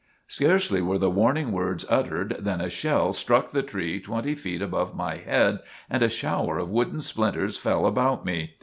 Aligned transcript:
Scarcely 0.27 0.81
were 0.81 0.97
the 0.97 1.11
warning 1.11 1.51
words 1.51 1.85
uttered 1.87 2.35
than 2.39 2.59
a 2.59 2.71
shell 2.71 3.13
struck 3.13 3.51
the 3.51 3.61
tree 3.61 3.99
twenty 3.99 4.33
feet 4.33 4.59
above 4.59 4.95
my 4.95 5.17
head 5.17 5.59
and 5.91 6.01
a 6.01 6.09
shower 6.09 6.57
of 6.57 6.69
wooden 6.71 7.01
splinters 7.01 7.55
fell 7.59 7.85
about 7.85 8.25
me. 8.25 8.55